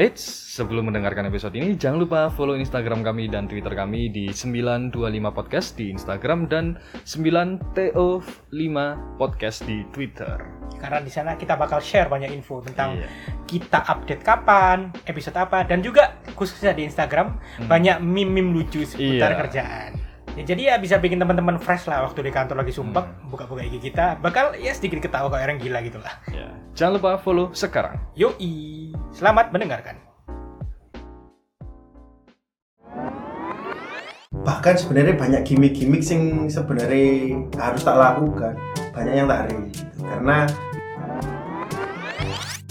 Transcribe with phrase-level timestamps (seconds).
[0.00, 0.24] Eits,
[0.56, 4.96] sebelum mendengarkan episode ini jangan lupa follow Instagram kami dan Twitter kami di 925
[5.28, 8.76] podcast di Instagram dan 9TO5
[9.20, 10.40] podcast di Twitter.
[10.80, 13.12] Karena di sana kita bakal share banyak info tentang Iya.
[13.44, 17.68] kita update kapan, episode apa, dan juga khususnya di Instagram Hmm.
[17.68, 19.40] banyak meme-meme lucu seputar Iya.
[19.44, 19.90] kerjaan.
[20.38, 23.34] Ya, jadi ya bisa bikin teman-teman fresh lah waktu di kantor lagi sumpah Hmm.
[23.34, 26.14] buka-buka IG kita bakal ya sedikit ketawa kayak orang gila gitu lah.
[26.30, 26.54] Ya.
[26.78, 27.98] Jangan lupa follow sekarang.
[28.14, 29.98] Yoi, selamat mendengarkan.
[34.40, 38.56] bahkan sebenarnya banyak gimmick-gimmick sing sebenarnya harus tak lakukan
[38.96, 40.00] banyak yang tak ri gitu.
[40.00, 40.36] karena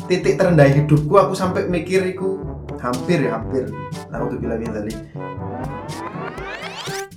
[0.10, 2.42] titik terendah hidupku aku sampai mikir iku
[2.82, 3.70] hampir ya hampir
[4.10, 4.94] nah untuk bilang tadi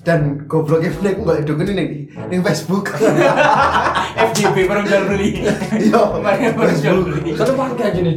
[0.02, 1.88] dan gobloknya aku gak hidup ini nih
[2.26, 2.90] di Facebook
[4.34, 5.46] FJB baru jual beli.
[5.78, 7.30] iya Kemarin baru jual Facebook beli.
[7.38, 8.14] Satu pakai aja nih.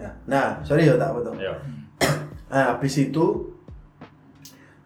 [0.00, 0.10] Ya.
[0.28, 1.56] nah sorry ya tak betul Ayo.
[2.50, 3.24] Nah, habis itu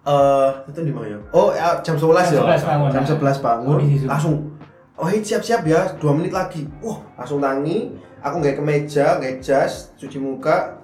[0.04, 1.18] eh itu di mana ya?
[1.32, 2.44] Oh, ya, jam 11 ya.
[2.44, 2.88] Jam 11 bangun.
[2.92, 3.78] Jam 11 bangun.
[4.04, 4.53] Langsung
[4.94, 6.70] Oh, hei, siap-siap ya, dua menit lagi.
[6.78, 7.90] Wah, langsung tangi.
[8.22, 10.78] Aku nggak kemeja, nggak jas, cuci muka.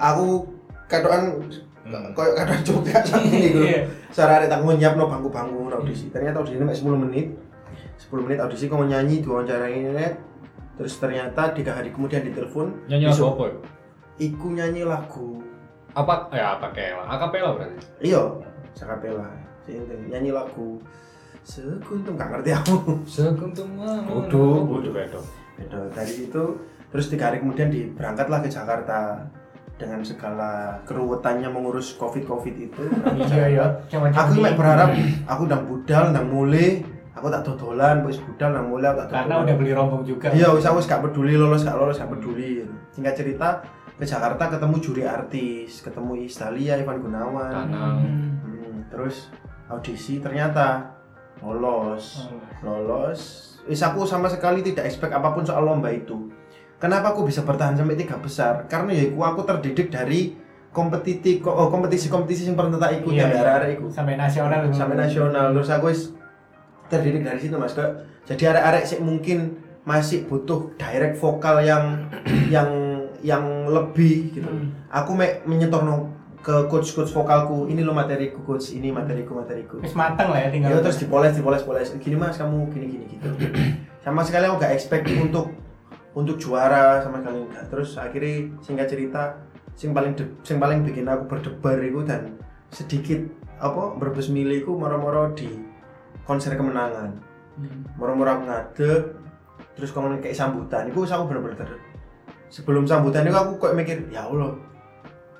[0.00, 0.48] Aku
[0.88, 1.36] kadoan
[1.82, 2.14] Hmm.
[2.14, 3.60] koyo kadoan juga saat ini gitu.
[3.66, 3.80] Iya.
[4.14, 6.08] Cara arek tak nyiap no bangku-bangku no audisi.
[6.14, 7.26] Ternyata audisi ini 10 menit.
[7.98, 9.90] 10 menit audisi kau nyanyi, diwawancara ini
[10.78, 12.86] Terus ternyata tiga hari kemudian ditelepon.
[12.88, 13.44] Nyanyi lagu apa?
[14.16, 15.42] Iku nyanyi lagu
[15.92, 16.32] Apa?
[16.32, 17.04] Ya, apa kela?
[17.04, 17.76] Akapela berarti.
[18.00, 18.22] Iya,
[19.84, 20.80] penting nyanyi lagu
[21.42, 22.74] Sekuntum gak ngerti aku.
[23.06, 23.68] Sekuntum
[24.06, 25.20] Bodoh, bodoh bedo.
[25.58, 25.90] Beda.
[25.92, 26.42] Dari itu
[26.88, 29.20] terus tiga hari kemudian di berangkatlah ke Jakarta
[29.76, 32.82] dengan segala keruwetannya mengurus covid covid itu.
[33.18, 34.94] Iya ya, cuman Aku mek berharap
[35.26, 39.24] aku ndang budal, ndang mulai, aku tak dodolan, wis budal ndang mulai aku tak karena
[39.26, 39.44] dodolan.
[39.44, 40.26] udah beli rombong juga.
[40.30, 42.62] Iya, wis aku wis gak peduli lolos gak lolos gak peduli.
[42.94, 43.48] Singkat cerita
[43.98, 47.50] ke Jakarta ketemu juri artis, ketemu Istalia, Ivan Gunawan.
[47.52, 47.96] Tanang.
[47.98, 48.30] Hmm.
[48.46, 49.32] Hmm, terus
[49.66, 50.92] audisi ternyata
[51.40, 52.28] lolos.
[52.60, 53.20] Lolos.
[53.64, 56.28] Wis aku sama sekali tidak expect apa pun soal lomba itu.
[56.82, 58.66] Kenapa aku bisa bertahan sampai tiga besar?
[58.66, 60.34] Karena ya aku, aku terdidik dari
[60.74, 63.86] kompetisi oh, kompetisi kompetisi yang pernah tak ikuti Iya, ya arek-arek iku.
[63.88, 64.66] Sampai nasional.
[64.74, 65.46] sampai nasional.
[65.54, 66.00] Terus aku wis
[66.90, 67.72] terdidik dari situ mas.
[67.72, 72.06] Kayak- jadi arek-arek sih mungkin masih butuh direct vokal yang
[72.50, 72.70] yang
[73.22, 74.46] yang lebih gitu.
[74.46, 74.74] Hmm.
[74.90, 76.10] aku mek menyetorno
[76.42, 79.78] ke coach-coach vokalku ini lo materiku coach ini materiku materiku.
[79.78, 80.74] Wis mateng lah ya tinggal.
[80.74, 81.94] ya terus dipoles dipoles poles.
[82.02, 83.30] Gini mas kamu gini gini gitu.
[84.04, 85.54] Sama sekali aku gak expect untuk
[86.12, 89.32] untuk juara sama sekali enggak terus akhirnya singkat cerita
[89.72, 92.36] sing paling de- sing paling bikin aku berdebar itu dan
[92.68, 93.24] sedikit
[93.56, 95.48] apa berbes miliku moro-moro di
[96.28, 97.16] konser kemenangan.
[97.52, 97.84] Hmm.
[98.00, 99.00] moro-moro aku ngadeg
[99.78, 100.90] terus kamu kayak sambutan.
[100.90, 101.80] Itu aku bener-bener
[102.52, 104.52] sebelum sambutan itu aku kok mikir ya Allah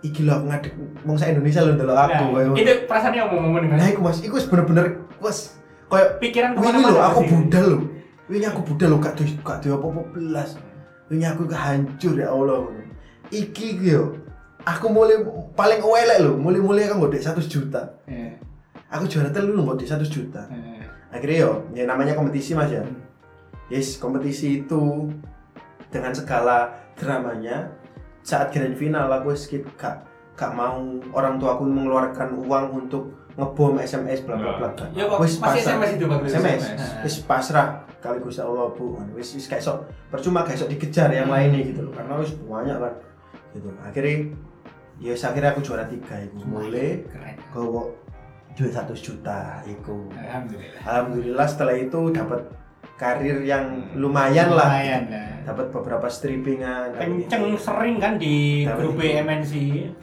[0.02, 0.72] iki lho aku ngadeg
[1.06, 4.00] wong sak Indonesia lho ndelok aku Nah, kayak itu perasaannya yang mau ngomong Nah, iku
[4.02, 4.86] Mas, iku wis bener-bener
[5.22, 5.38] wes
[5.86, 7.78] koyo pikiran wingi lho aku budal lho.
[8.26, 10.50] Wingi aku budal lho gak duwe gak duwe apa-apa belas.
[11.06, 12.58] Wingi aku kehancur ya Allah.
[13.30, 14.18] Iki iki yo.
[14.62, 15.18] Aku mulai
[15.58, 17.98] paling elek lho, mulai-mulai aku nggak 100 juta.
[18.06, 18.38] Iya,
[18.94, 20.46] Aku juara telu lho nggak 100 juta.
[20.54, 20.86] iya.
[21.10, 22.86] Akhirnya yo, ya namanya kompetisi Mas ya.
[23.66, 25.10] Yes, kompetisi itu
[25.90, 27.68] dengan segala dramanya
[28.22, 30.02] saat grand final aku skip gak
[30.32, 30.78] gak mau
[31.12, 34.68] orang tua aku mengeluarkan uang untuk ngebom SMS bla bla bla.
[34.92, 35.72] Ya kok Wis masih pasrah.
[35.72, 36.04] SMS itu?
[36.28, 36.62] SMS.
[37.04, 37.66] Wis pasrah
[37.98, 38.96] kali Gusti Allah Bu.
[39.16, 41.36] Wis wis kayak sok percuma kayak sok dikejar yang Hmm.
[41.36, 41.92] lainnya gitu loh.
[41.92, 42.94] Karena wis banyak kan.
[43.52, 43.68] Gitu.
[43.80, 44.14] Akhirnya
[45.00, 46.44] ya akhirnya aku juara tiga itu.
[46.44, 47.04] Mulai
[47.50, 47.92] gowo
[48.52, 49.96] duit 100 juta itu.
[50.12, 50.80] Alhamdulillah.
[50.84, 52.40] Alhamdulillah setelah itu dapat
[52.94, 53.64] karir yang
[53.94, 54.68] lumayan lah.
[54.68, 55.28] Lumayan lah.
[55.42, 56.94] Dapat beberapa strippingan.
[56.94, 57.58] Kenceng itu.
[57.58, 59.18] sering kan di Dapat grup itu.
[59.18, 59.52] MNC.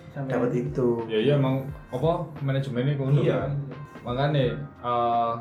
[0.10, 0.88] Sampai- Dapat itu.
[1.08, 3.36] Ya iya emang apa manajemennya ngono Iya.
[3.40, 3.52] kan.
[4.02, 4.42] Makanya
[4.80, 5.34] eh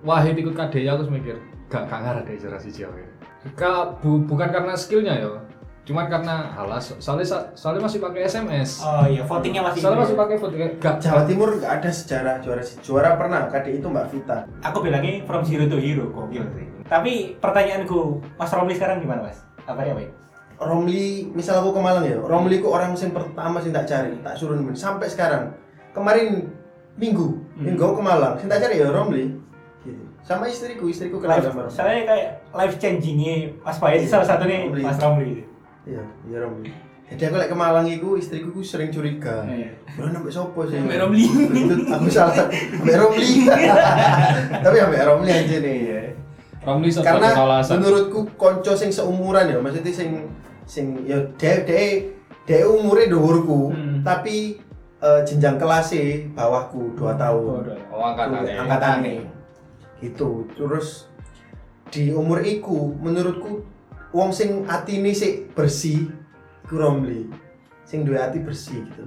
[0.00, 1.36] Wahid ikut KDI aku terus mikir
[1.66, 3.00] gak gak ngarah deh jelas siji aku.
[3.52, 5.32] Ka, bu, bukan karena skillnya ya.
[5.84, 8.80] Cuman karena halas soalnya soalnya masih pakai SMS.
[8.80, 9.80] Oh iya, votingnya masih.
[9.80, 13.88] Soalnya masih pakai voting gak Jawa Timur nggak ada sejarah juara juara pernah KDI itu
[13.88, 14.38] Mbak Vita.
[14.62, 16.64] Aku bilangnya from zero to hero, gokil sih.
[16.84, 18.00] Tapi pertanyaanku,
[18.36, 19.40] Mas Romli sekarang gimana Mas?
[19.64, 20.10] Apa ya, Pak?
[20.54, 24.38] Romli, misal aku ke Malang ya, Romli ku orang yang pertama sih tak cari, tak
[24.38, 25.50] suruh nemen sampai sekarang.
[25.90, 26.46] Kemarin
[26.94, 27.64] minggu, Hmm.
[27.66, 29.34] minggu aku ke Malang, sing tak cari ya Romli.
[29.82, 30.02] Gitu.
[30.22, 31.74] Sama istriku, istriku kenal Life, sama Romli.
[31.74, 34.82] saya kayak life changingnya Mas Payet Iya, salah satunya Romli.
[34.82, 35.32] Mas Romli.
[35.84, 36.70] Iya, iya Romli.
[37.04, 39.44] Jadi aku lek ke Malang iku istriku ku sering curiga.
[39.44, 39.74] Iya.
[39.92, 40.78] Bro nambah sopo sih?
[40.78, 41.26] Ambek Romli.
[41.50, 42.46] Itu aku salah.
[42.78, 43.28] Ambek Romli.
[44.64, 46.02] Tapi ambek Romli aja nih ya.
[46.64, 47.78] Romli Karena alasan.
[47.78, 50.10] menurutku konco sing seumuran ya, maksudnya sing
[50.64, 51.80] sing ya de de
[52.42, 54.00] de umure dhuwurku, Hmm.
[54.00, 54.56] tapi
[54.98, 57.76] eh, jenjang kelasnya bawahku 2 tahun.
[57.88, 58.56] Oh, angkatannya.
[58.58, 59.14] angkatane
[60.00, 61.08] gitu terus
[61.86, 63.64] di umur iku menurutku
[64.10, 66.08] wong sing atine sik bersih
[66.64, 67.24] ku Romli
[67.82, 69.04] sing duwe hati bersih gitu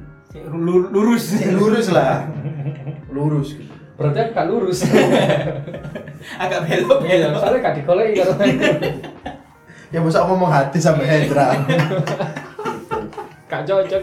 [0.47, 1.33] lur- Lurus.
[1.33, 2.25] sing lurus lah
[3.13, 4.85] lurus gitu Berarti gak lurus.
[6.43, 7.39] Agak belok Iya, belok.
[7.41, 8.31] soalnya gak dikolei karo
[9.93, 11.55] ya masa ngomong hati sampai Hendra
[13.47, 14.01] Gak cocok.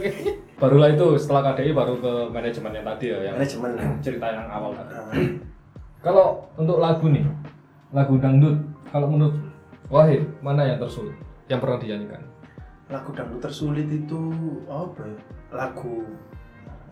[0.56, 3.70] Barulah itu setelah KDI baru ke manajemen yang tadi ya yang manajemen
[4.00, 4.93] cerita yang awal tadi.
[4.94, 5.12] Nah,
[6.00, 7.25] Kalau untuk lagu nih,
[7.93, 8.56] lagu dangdut,
[8.88, 9.37] kalau menurut
[9.87, 11.12] Wahid mana yang tersulit
[11.47, 12.25] yang pernah dinyanyikan?
[12.85, 14.20] lagu dangdut tersulit itu
[14.64, 15.17] apa ya
[15.50, 16.05] lagu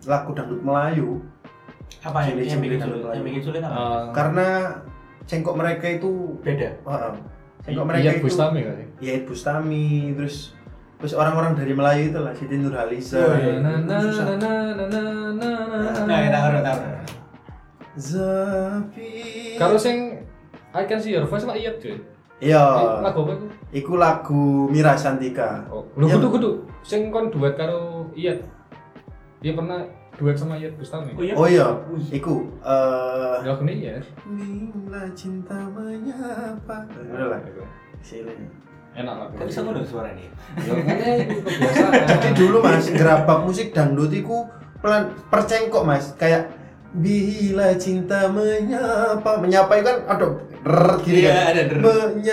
[0.03, 1.21] lagu dangdut Melayu
[2.01, 2.99] Apa yang, yang bikin sulit?
[3.05, 3.75] Yang bikin sulit apa?
[3.75, 4.47] Uh, karena
[5.23, 6.69] cengkok mereka itu Beda.
[6.73, 7.13] Heeh.
[7.61, 8.87] cengkok mereka Iya itu Bustami kan sih?
[8.99, 10.35] ya Ed Bustami terus
[10.97, 13.59] terus orang-orang dari Melayu itu lah Siti Nurhaliza Oh, iya.
[13.59, 14.25] Na na Susah.
[14.25, 15.01] na na na na
[15.31, 15.79] na na.
[16.03, 16.79] Nah, ya tahu tahu.
[17.93, 19.09] Zapi
[19.55, 19.97] Kalau sing
[20.71, 21.95] I Can See Your Voice lah iya cuy.
[22.39, 23.45] iya Eh, Lagu apa itu?
[23.71, 26.17] iku lagu Mira Santika Oh, lu Iya.
[26.17, 26.49] kudu kudu
[26.81, 28.41] sing kon duet karo Iyet.
[29.43, 29.83] Dia pernah
[30.15, 31.11] duet sama Iyet Bustami.
[31.19, 31.35] Oh iya.
[31.35, 31.67] oh iya
[32.15, 33.99] iku eh Lagu ini ya.
[34.23, 37.39] Bila cinta menyapa Udah lah
[37.99, 38.31] Sini.
[38.95, 39.33] Enak lagu.
[39.35, 40.31] Kok bisa ngono suaranya?
[40.63, 41.93] Ya makanya itu kebiasaan.
[42.07, 44.47] Jadi dulu mas gerabak musik dangdut iku
[44.79, 46.47] pelan percengkok mas kayak
[46.93, 50.27] Bila cinta menyapa Menyapa itu kan ada
[50.61, 51.75] rrrt gini Iya, kan ada.
[51.81, 52.29] Menyapa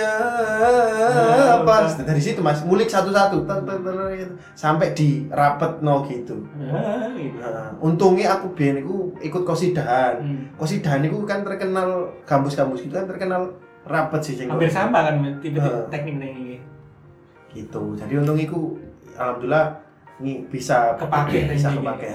[2.05, 4.33] Dari situ mas Mulik satu-satu gitu.
[4.53, 7.41] Sampai di rapet no gitu Ah, gitu.
[7.41, 10.21] Nah, untungnya aku biyen iku ikut kosidahan.
[10.21, 10.53] Hmm.
[10.55, 15.89] Kosidahan itu kan terkenal kampus-kampus itu kan terkenal rapet sih Hampir sama kan tipe Ah.
[15.89, 16.61] teknik-teknik
[17.51, 17.81] Gitu.
[17.97, 18.77] Jadi untung iku
[19.17, 19.73] alhamdulillah
[20.21, 22.13] ini bisa Kepake bisa kepake.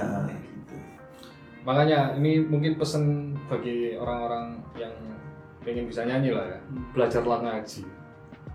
[1.66, 1.68] Ini.
[1.68, 1.68] gitu.
[1.68, 3.04] Makanya ini mungkin pesen
[3.46, 4.94] bagi orang-orang yang
[5.60, 6.58] pengen bisa nyanyi lah ya.
[6.94, 7.82] Belajarlah ngaji.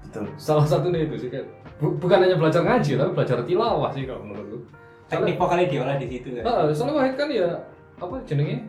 [0.01, 0.25] Betul.
[0.35, 1.45] Salah satunya itu sih kayak
[1.77, 4.63] bu- bukan hanya belajar ngaji tapi belajar tilawah sih kalau menurutku.
[5.07, 6.43] teknik vokalnya diolah di situ kan.
[6.47, 7.51] Ah, soalnya Wahid kan ya
[7.99, 8.63] apa jenenge?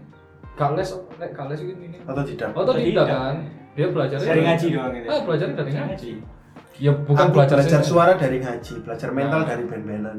[0.52, 1.98] Gak les, nek les ini ini.
[2.02, 2.50] Atau tidak?
[2.50, 3.06] Otodidak Otodidak.
[3.06, 3.36] kan.
[3.72, 5.06] Dia belajarnya Dari ngaji doang gitu.
[5.06, 6.10] Ah, belajarnya dari ngaji.
[6.82, 9.48] Ya bukan Aku belajar, belajar suara dari ngaji, belajar mental Nah.
[9.48, 10.16] dari band-bandan.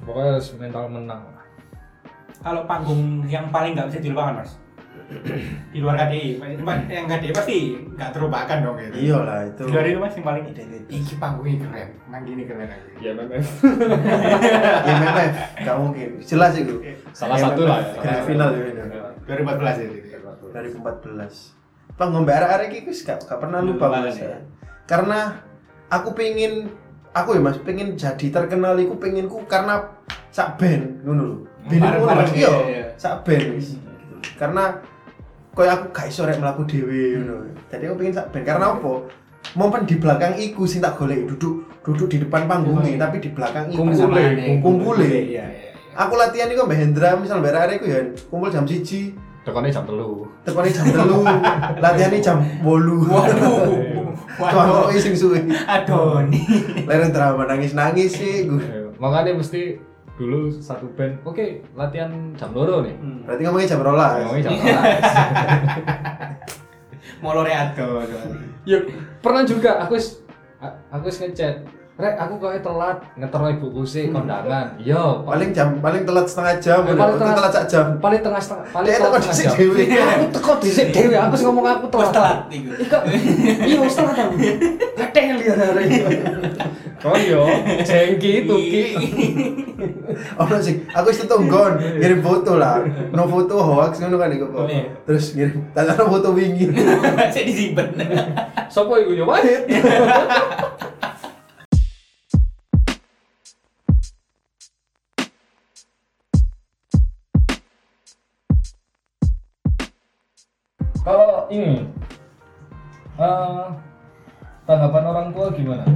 [0.00, 1.22] Pokoknya harus mental menang.
[2.40, 4.56] Kalau panggung yang paling nggak bisa dilupakan mas
[5.74, 6.38] di luar KDI,
[6.86, 9.10] yang KDI pasti nggak terlupakan dong gitu.
[9.10, 9.62] Iya lah itu.
[9.66, 10.42] Di luar itu mas yang paling.
[10.86, 12.88] Iki panggungnya keren, nang gini keren aku.
[13.02, 13.46] Ya MMF.
[14.86, 15.34] ya MMF,
[15.66, 16.08] gak mungkin.
[16.22, 16.74] Jelas itu.
[17.10, 17.98] Salah satu lah ya.
[17.98, 18.62] Grand final ya.
[18.70, 18.82] itu.
[19.26, 19.94] 2014 itu.
[20.50, 21.58] 2014
[21.98, 24.40] Bang ngombe arek-arek iki wis gak, gak pernah lupa Mas ya.
[24.86, 25.42] Karena
[25.90, 26.70] aku pengen
[27.10, 29.90] aku ya Mas pengen jadi terkenal iku penginku karena
[30.30, 32.30] sak band ngono Bareng-bareng, Mas.
[32.32, 32.84] Iya, iya, iya.
[32.96, 33.76] sak band wis.
[34.36, 34.80] Karena
[35.50, 37.36] koyo aku gak iso rek mlaku dhewe ngono.
[37.68, 38.92] Jadi aku pengen sak band karena apa?
[39.50, 43.66] Momen di belakang iku sing tak golek duduk duduk di depan panggungnya tapi di belakang
[43.68, 44.24] iku Kumpule,
[44.60, 45.08] kumpule.
[45.08, 45.70] Iya, iya.
[45.96, 48.78] Aku latihan iku mbak Hendra misal mbak arek iku ya kumpul jam 1
[49.40, 50.28] Tekonnya jam telu.
[50.44, 51.24] tekone jam telu
[51.80, 56.20] latihannya jam bolu Waduh, waduh, sing suwe aduh
[56.84, 59.80] leren drama nangis nangis sih gue Makanya mesti
[60.20, 61.24] dulu satu band.
[61.24, 62.92] Oke, latihan jam loro nih.
[63.00, 63.24] Hmm.
[63.24, 65.04] berarti ngomongnya jam rolas Ngomongnya jam rolas.
[67.24, 67.52] Molore
[68.04, 68.28] aduh.
[68.68, 68.78] Ya
[69.24, 69.96] pernah juga aku
[70.92, 71.79] aku ngechat.
[72.00, 74.72] Rek, aku kok telat ngeter ibuku sih kondangan.
[74.74, 78.40] Iya, paling jam paling telat setengah jam Eh, paling paling telat sak jam paling tengah
[78.40, 79.52] setengah paling telat teko setengah jam.
[79.52, 82.10] dhewe Aku teko dhisik dhewe, aku sing ngomong aku telat.
[82.10, 82.70] telat iku.
[83.60, 84.34] Iya wis telat aku.
[84.96, 85.86] Gatel ya hari.
[87.00, 87.40] Oh iya,
[87.80, 88.84] jengki itu ki.
[90.36, 94.68] ono sing aku wis tetunggon ngirim foto lah no foto hoax ngono kan iku kok
[94.68, 94.84] Iya.
[95.04, 96.68] terus ngirim tanya foto wingi
[97.32, 97.88] Saya disimpan.
[98.68, 99.64] Sopo iku ya Wahid?
[111.00, 111.80] Kalau ini
[113.16, 113.64] eh,
[114.68, 115.88] tanggapan orang tua gimana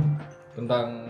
[0.57, 1.05] tentang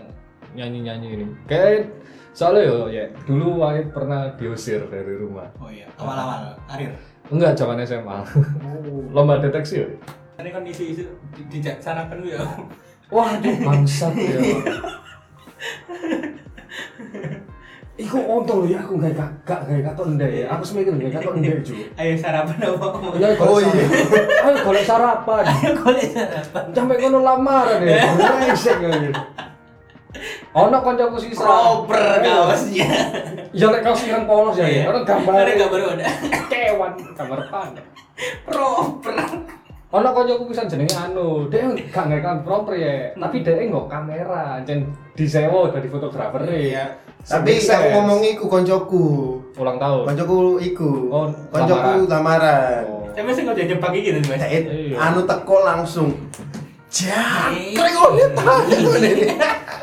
[0.51, 1.25] nyanyi-nyanyi ini?
[1.47, 1.95] Kayak
[2.35, 5.47] soalnya yo ya dulu Wahid pernah diusir dari rumah.
[5.63, 6.91] Oh iya, awal-awal karir.
[7.31, 8.19] Enggak, zaman SMA.
[9.15, 9.87] Lomba deteksi ya?
[10.43, 12.43] Ini kan isu-isu di, di lu ya.
[13.09, 14.39] Waduh, bangsat ya.
[17.95, 19.15] Iku untung lho ya aku gak
[19.47, 20.45] gak gak katok ndek ya.
[20.51, 21.73] Aku semikir gak katok ndek ju.
[21.99, 22.87] Ayo sarapan apa?
[23.15, 23.71] Ya Oh, iya.
[23.71, 24.43] sarapan.
[24.43, 25.43] Ayo golek sarapan.
[25.53, 26.63] Ayo golek sarapan.
[26.75, 28.03] Sampai kono lamaran ya.
[28.19, 29.11] Brengsek ya.
[30.51, 31.39] Ono kancaku sisa.
[31.39, 32.87] Proper kaosnya.
[33.51, 34.67] Ya lek kaos ireng polos ya.
[34.67, 34.83] ya.
[34.91, 36.09] Ono gambar Ada gambar udah.
[36.51, 37.71] kewan, gambar pan.
[38.43, 39.15] Proper.
[39.95, 44.91] Ono kancaku pisan jenenge anu, dia gak ngerekam proper ya, tapi dia nggak kamera, jen
[45.15, 46.99] disewa dari fotografer Iya.
[47.23, 49.05] Tapi aku ngomong iku koncoku.
[49.55, 50.03] ulang tahun.
[50.03, 50.91] Koncoku iku.
[51.07, 52.83] Oh, koncoku lamaran.
[52.91, 53.07] Oh.
[53.15, 54.35] Tapi sih nggak jebak gitu mas.
[54.35, 54.99] Jahit, Iya.
[54.99, 56.11] anu teko langsung.
[56.91, 58.03] Jangkrik Iya.
[58.03, 58.59] oh tahu
[58.99, 59.31] ini.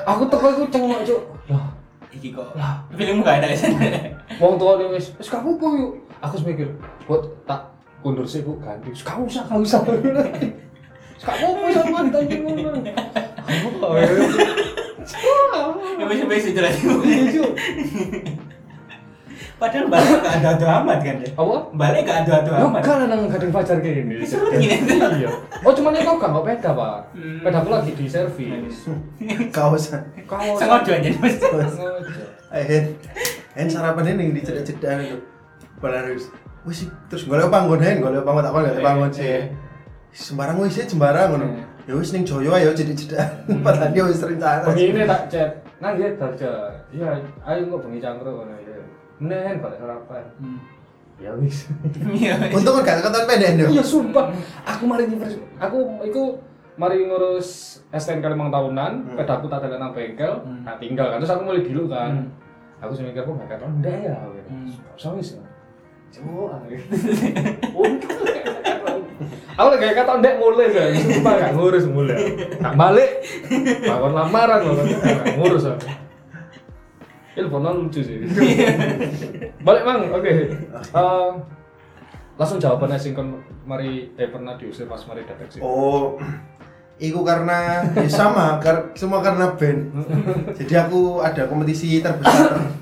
[0.04, 1.20] Aku teko iku cengok cuk.
[1.48, 1.72] Lah,
[2.12, 2.52] Iki kok.
[2.92, 3.88] Filmmu gak ada di sana.
[4.36, 5.92] wong tua dia wis, wis kamu apa yuk?
[6.20, 6.68] Aku mikir,
[7.08, 7.71] buat tak
[8.02, 8.90] kundur sih bu ganti.
[8.92, 9.80] Gak usah, gak usah.
[9.86, 12.70] Wis Gak apa-apa ya man, tanya ngono.
[13.78, 14.10] Apa ya?
[16.02, 16.74] Masih masih jelas.
[19.62, 21.30] Padahal balik gak ada adu amat kan ya.
[21.38, 21.56] Apa?
[21.70, 22.82] Balik gak ada adu Lo amat.
[22.82, 24.26] kan nang gading pacar kayak gini.
[24.26, 24.74] Seru gini.
[25.22, 25.30] Iya.
[25.62, 26.98] Oh cuman itu gak nggak peda pak.
[27.14, 27.38] Hmm.
[27.46, 28.76] Peda aku lagi di servis.
[29.54, 30.02] Kaosan.
[30.26, 31.38] Kau Sengaja aja mas.
[32.50, 32.82] Eh,
[33.54, 35.18] Hen sarapan ini dicedek-cedek itu.
[35.78, 36.26] Padahal harus,
[36.62, 39.50] wis terus golek panggon Hen, golek panggon tak golek panggon sih.
[40.12, 41.46] Sembarang wis sih sembarang ngono.
[41.82, 43.18] Ya wis ning Joyo ayo cedek-cedek.
[43.66, 44.70] Padahal dia wis rencana.
[44.70, 45.50] Begini tak chat.
[45.82, 46.50] Nang dia kerja.
[46.94, 48.78] Iya, ayo nggak bengi cangkruk ngono ya.
[49.18, 50.24] Nen balik sarapan.
[51.18, 51.66] Ya wis.
[52.22, 52.38] Iya.
[52.54, 53.66] Untung kan gak keton pendek yo.
[53.72, 54.30] Iya sumpah.
[54.62, 55.10] Aku mari.
[55.58, 56.38] Aku iku
[56.78, 59.16] mari ngurus STNK limang tahunan, Hmm.
[59.18, 60.64] pedaku tak ada nang bengkel, Hmm.
[60.64, 61.18] tak tinggal kan.
[61.20, 62.10] Terus aku mulai dulu kan.
[62.26, 62.82] Hmm.
[62.82, 64.14] Aku sih mikir kok gak keton ndek ya.
[64.48, 64.66] Hmm.
[64.70, 65.42] Gak usah
[69.52, 72.16] Aku lagi kayak kata ndek mulai kan, sumpah gak ngurus mulai.
[72.56, 73.10] Tak balik,
[73.84, 74.80] bangun lamaran loh,
[75.36, 75.88] ngurus aku.
[77.32, 78.20] Teleponan lucu sih.
[79.64, 80.32] balik mang, oke.
[80.92, 81.30] Eh,
[82.36, 85.60] langsung jawabannya sing kon mari eh pernah diusir pas mari deteksi.
[85.64, 86.20] Oh,
[87.02, 89.90] Iku karena ya sama, kar semua karena band.
[90.54, 92.78] Jadi aku ada kompetisi terbesar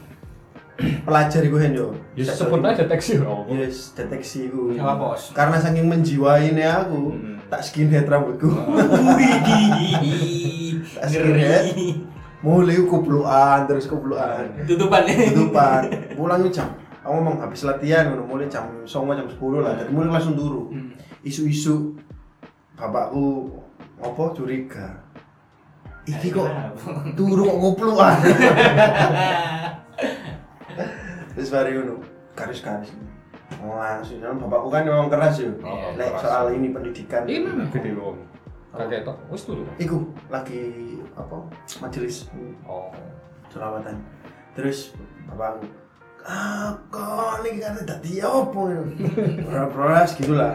[1.11, 1.91] pelajar iku hen yo.
[2.15, 3.43] Ya sebut aja deteksi oh.
[3.51, 4.71] Yes, deteksi iku.
[4.79, 5.35] Sama bos.
[5.35, 7.37] Karena saking menjiwainya aku, Hmm.
[7.51, 8.47] tak skinhead rambutku.
[10.95, 11.75] Tak skinhead.
[12.41, 14.49] Mulai kupluan terus kupluan.
[14.71, 15.91] Tutupan Tutupan.
[16.15, 16.71] Pulang jam.
[17.03, 19.75] Aku ngomong habis latihan mulai jam 09.00 jam 10 lah.
[19.75, 20.71] Jadi mulai langsung turu.
[20.71, 20.95] Hmm.
[21.27, 21.99] Isu-isu
[22.79, 23.51] bapakku
[23.99, 25.03] ngopo curiga.
[26.09, 26.49] Iki kok
[27.19, 28.17] turu kok ngupluan.
[31.41, 31.95] Terus baru ngono,
[32.37, 32.93] garis-garis.
[33.65, 35.57] Langsung kan bapakku kan memang keras yo.
[35.65, 36.21] Oh, Lek keras.
[36.21, 37.25] soal ini pendidikan.
[37.25, 38.21] Ini mana gede wong.
[38.77, 39.65] Kakek tok, wis turu.
[39.81, 40.61] Iku lagi
[41.17, 41.41] apa?
[41.81, 42.29] Majelis
[42.69, 42.93] Oh.
[43.49, 44.05] selawatan.
[44.53, 44.93] Terus
[45.33, 45.65] bapakku
[46.29, 48.61] ah kok ini kan dadi apa
[49.73, 50.53] Beras gitu lah.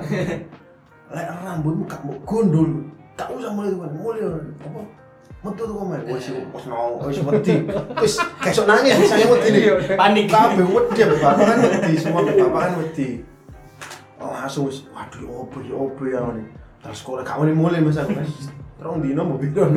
[1.17, 4.81] Lek rambutmu gak mau gondol, gak usah mulai tuh mulai apa?
[5.45, 6.25] Metu tuh komen, wis
[6.57, 7.55] wis no, wis wedi.
[8.01, 9.93] Wis kesok nangis, saya wedi nih.
[9.93, 10.25] Panik.
[10.25, 13.21] Kabeh wedi, ambek bapak kan wedi, semua bapak kan wedi.
[14.17, 16.49] Oh, langsung wis, waduh opo ya opo ya ini.
[16.81, 18.49] Terus sekolah gak mau mulai mas aku mas.
[18.75, 19.69] Terus dino mau biro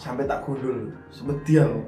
[0.00, 1.80] sampai tak gondol, semedi aku.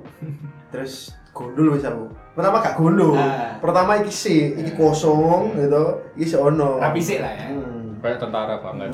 [0.68, 2.12] Terus gondol wis aku.
[2.36, 3.16] Pertama gak gondol.
[3.16, 3.56] Ah.
[3.64, 6.76] Pertama iki sih, iki kosong gitu, iki ono.
[6.84, 7.48] Rapi sih lah ya.
[7.48, 7.96] Hmm.
[8.04, 8.92] Kayak tentara banget.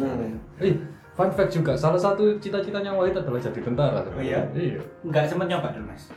[0.63, 0.79] Eh,
[1.13, 4.01] fun fact juga, salah satu cita-citanya Wahid adalah jadi tentara.
[4.03, 4.41] Oh iya?
[4.51, 4.81] Iya.
[5.03, 6.09] Enggak sempet nyoba dulu mas.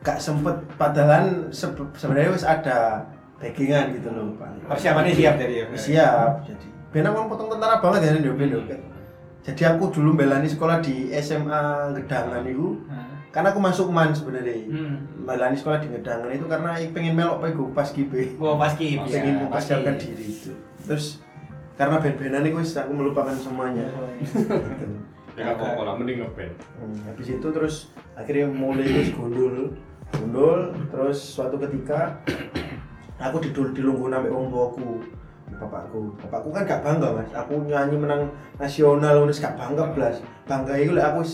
[0.00, 3.00] Gak sempet padahal se- sebenarnya wis ada
[3.34, 4.68] backingan gitu loh Pak.
[4.68, 5.66] Persiapannya siap dari ya.
[5.72, 8.60] siap jadi benar memang potong tentara banget ya Ben, Ndo.
[9.42, 11.62] jadi aku dulu belani sekolah di SMA
[11.92, 13.18] Gedangan itu Nah.
[13.28, 15.24] karena aku masuk man sebenarnya Hmm.
[15.24, 18.88] belani sekolah di Gedangan itu karena aku pengen melok apa iku pas kibe paski.
[18.94, 21.23] Pas pengen ya, mempersiapkan diri itu terus
[21.74, 23.86] karena band-bandan itu aku melupakan semuanya.
[24.22, 24.46] Gitu.
[25.34, 26.54] Ya nggak apa-apa lah, mending ngeband.
[26.78, 29.74] Hmm, habis itu terus akhirnya mulai terus gundul.
[30.14, 32.22] Gundul terus suatu ketika
[33.26, 35.02] aku didul dilunggu sampai wong tuaku
[35.58, 36.14] bapakku.
[36.22, 37.34] Bapakku kan gak bangga mas.
[37.34, 38.30] Aku nyanyi menang
[38.62, 40.22] nasional terus gak bangga blas.
[40.46, 41.26] Bangga itu lah aku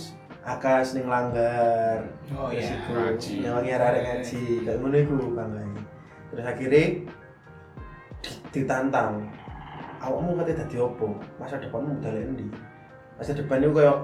[0.49, 2.01] akas ning langgar.
[2.33, 2.81] Oh iya.
[2.89, 3.45] Ngaji.
[3.45, 4.43] nyawangi arek ngaji.
[4.65, 5.61] Kayak ngono iku bangga
[6.31, 6.85] terus akhirnya
[8.23, 9.27] di- ditantang
[10.01, 12.49] awakmu katanya dadi opo masa depanmu dalek endi?
[13.21, 13.97] Masa depan itu kayak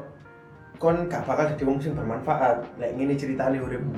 [0.76, 3.96] kon gak bakal jadi wong sing bermanfaat lek ngene ceritane uripmu.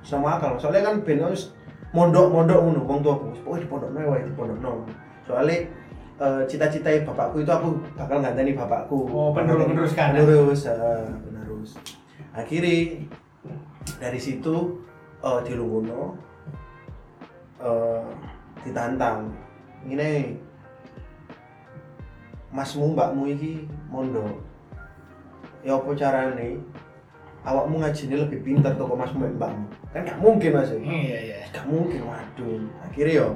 [0.00, 0.56] Sama akal.
[0.56, 1.52] Soalnya kan ben harus
[1.92, 3.36] mondok-mondok ngono wong tuaku.
[3.44, 4.88] Pokoknya di pondok wae di pondok
[5.24, 5.56] soalnya
[6.20, 9.08] eh, cita-cita bapakku itu aku bakal nganteni bapakku.
[9.08, 10.20] Oh, penerus- peneruskan, ya?
[10.24, 11.70] penerus eh, penerus.
[12.36, 13.04] Akhirnya
[14.00, 14.80] dari situ
[15.24, 16.16] eh di Lunggono
[17.60, 18.04] eh
[18.64, 19.28] ditantang.
[19.84, 20.40] Ini
[22.54, 24.38] masmu mbakmu iki mondok
[25.66, 26.62] ya apa carane
[27.42, 30.78] awakmu ngajine lebih pinter toko masmu mbak mbakmu kan gak mungkin mas ya.
[30.78, 31.38] Iya iya.
[31.50, 33.28] gak mungkin waduh akhirnya yo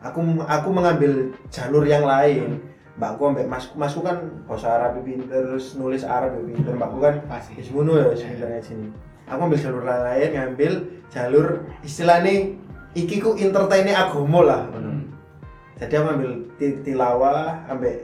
[0.00, 1.12] aku aku mengambil
[1.50, 2.62] jalur yang lain
[2.94, 7.14] mbakku ambek masku masku kan bahasa Arab pinter terus nulis Arab ya pinter mbakku kan
[7.26, 7.58] Pasti.
[7.72, 8.88] Ngono ya sebenarnya sini.
[9.30, 10.72] Aku ambil jalur lain, ngambil
[11.06, 11.46] jalur
[11.86, 12.50] istilahnya
[12.98, 14.62] iki ku entertainnya agama lah.
[14.74, 15.06] Hmm.
[15.78, 17.94] Jadi aku ambil ti- tilawah, ambil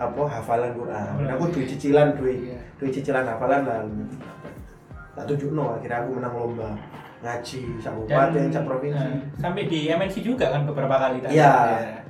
[0.00, 1.12] apa hafalan Quran.
[1.20, 1.28] Hmm.
[1.36, 2.56] Aku duit cicilan, duit Iya.
[2.80, 3.84] duit cicilan hafalan lah.
[5.12, 6.68] Tak tunjuk no, akhirnya aku menang lomba
[7.20, 8.96] ngaji sak kabupaten, sak provinsi.
[9.04, 11.36] eh, sampai di MNC juga kan beberapa kali tadi.
[11.36, 11.52] Iya.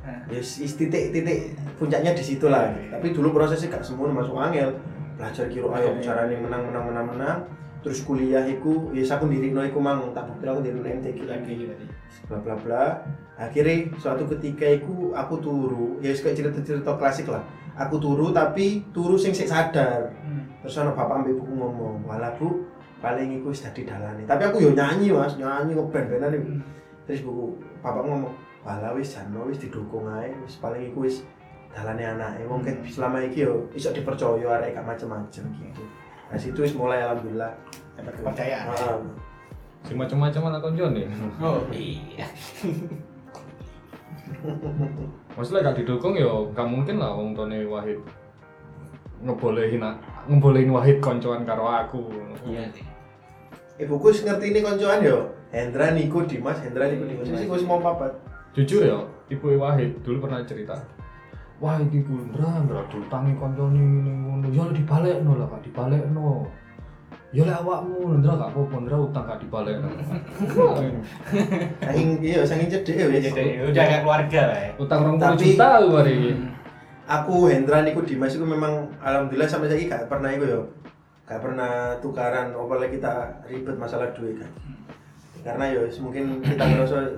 [0.07, 0.19] Eh.
[0.31, 2.71] Ya is titik titik puncaknya di situ lah.
[2.71, 4.71] Tapi dulu prosesnya gak semua masuk angel.
[5.19, 6.15] Belajar kiro ayo Iya.
[6.15, 7.39] caranya menang menang menang menang.
[7.81, 11.57] Terus kuliah iku, ya aku diri no iku mang tak bukti aku diri MTQ Lagi.
[12.29, 12.85] Bla bla bla.
[13.41, 17.41] Akhirnya suatu ketika iku aku turu, ya kayak cerita cerita klasik lah.
[17.81, 20.13] Aku turu tapi turu sing sik sadar.
[20.21, 20.45] Hmm.
[20.61, 22.69] Terus ana bapak ambil buku ngomong, "Walah Bu,
[23.01, 26.49] paling iku wis dadi dalane." Tapi aku yo nyanyi, Mas, nyanyi ngeband-bandan iku.
[26.53, 26.63] Hmm.
[27.09, 31.25] Terus buku bapak ngomong, "Walah wis jano wis didukung ae, wis paling iku wis
[31.73, 32.45] dalane anake.
[32.45, 35.83] Wong ket selama iki yo iso dipercaya arek gak macem-macem gitu."
[36.29, 37.57] Nah situ wis mulai alhamdulillah.
[37.97, 39.01] Dapat kepercayaan.
[39.81, 41.09] Si macam-macam anak konjon nih.
[41.41, 42.29] Oh iya.
[45.37, 48.01] Maksudnya gak didukung ya gak mungkin lah wong tone Wahid
[49.21, 49.85] ngebolehin
[50.29, 52.09] ngebolehin Wahid koncoan karo aku.
[52.49, 52.87] Iya sih.
[53.81, 55.19] Ibuku wis ngerti ini koncoan yo.
[55.51, 57.29] Hendra Niko Dimas, Hendra Niko Dimas.
[57.29, 58.15] Wis wis mau papat.
[58.57, 58.99] Jujur ya,
[59.31, 60.75] ibu Wahid dulu pernah cerita.
[61.61, 64.49] Wah, iki ku Ndra, Ndra diutangi ngene ngono.
[64.49, 66.49] Ya lek dibalekno lah, Kak, dibalekno.
[67.31, 69.87] Ya lek awakmu Ndra gak apa-apa, Ndra utang gak dibalekno.
[71.87, 73.31] Saking iya saking cedek wis.
[73.31, 74.71] Jadi udah kayak keluarga lah ya.
[74.75, 76.33] utang 20 Tapi- juta lu hari ini.
[77.11, 80.63] Aku Hendra Niko Dimas itu memang alhamdulillah sampai saiki gak pernah itu yo.
[81.23, 84.51] Gak pernah tukaran apalagi kita ribet masalah duit kan.
[85.47, 87.15] Karena yo mungkin kita ngerasa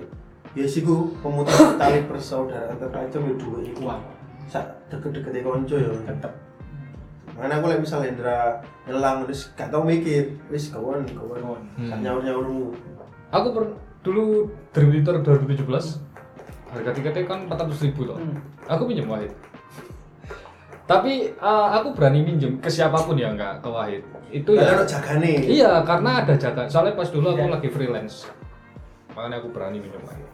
[0.53, 3.89] ya sih ku pemutus tali persaudaraan terkacau yo duit iku.
[4.45, 5.89] Sak deket-deket konco yo.
[6.05, 6.52] Tetap.
[7.43, 8.55] Mana aku lagi misal Hendra
[8.87, 11.39] nyelang terus gak tau mikir, wis kawan kawan.
[11.43, 11.61] Kawan.
[11.83, 12.01] Sak Hmm.
[12.01, 12.71] nyaur-nyaurmu.
[13.29, 13.63] Aku per,
[13.99, 15.99] dulu Dream Leader 2017
[16.71, 18.15] harga tiketnya kan 400 ribu loh.
[18.15, 18.39] Hmm.
[18.65, 19.35] Aku pinjam Wahid.
[20.83, 24.03] Tapi eh, aku berani minjem ke siapa pun ya enggak ke Wahid.
[24.29, 24.71] Itu Gak ya.
[24.73, 25.33] ada jagane.
[25.43, 26.63] Iya, karena ada jaga.
[26.65, 27.53] Soalnya pas dulu aku Iya.
[27.53, 28.15] lagi freelance.
[29.11, 30.27] Makanya aku berani minjem Wahid.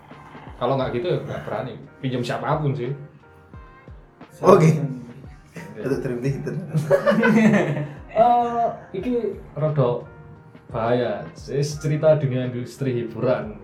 [0.56, 1.74] Kalau nggak gitu ya nggak berani.
[1.98, 2.94] Pinjam siapa pun sih.
[4.40, 4.78] Oke.
[5.86, 6.54] Itu dream theater.
[8.10, 9.14] Eh, iki
[9.56, 9.90] rada
[10.70, 11.24] bahaya.
[11.38, 13.56] Sis, cerita dunia industri hiburan.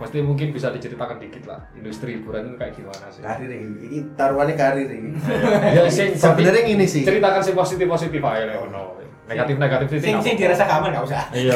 [0.00, 1.62] Pasti mungkin bisa diceritakan dikit lah.
[1.78, 3.22] Industri hiburan itu kayak gimana sih?
[3.22, 5.14] Karir ini, ini taruhannya karir ini.
[5.78, 7.06] ya sing Sebenarnya gini sih.
[7.06, 8.98] ceritakan sih positif positif aja lah no.
[9.30, 11.22] Negatif negatif itu Sing sing dirasa aman nggak usah.
[11.30, 11.54] Iya.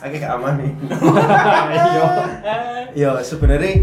[0.00, 0.72] Agak gak aman nih.
[1.90, 2.06] Iya.
[2.94, 3.74] Ya sebenarnya